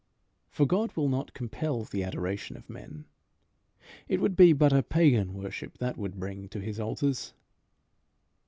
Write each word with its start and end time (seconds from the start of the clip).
For 0.49 0.65
God 0.65 0.95
will 0.97 1.09
not 1.09 1.35
compel 1.35 1.83
the 1.83 2.03
adoration 2.03 2.57
of 2.57 2.71
men: 2.71 3.05
it 4.07 4.19
would 4.19 4.35
be 4.35 4.51
but 4.51 4.73
a 4.73 4.81
pagan 4.81 5.35
worship 5.35 5.77
that 5.77 5.95
would 5.95 6.19
bring 6.19 6.49
to 6.49 6.59
his 6.59 6.79
altars. 6.79 7.35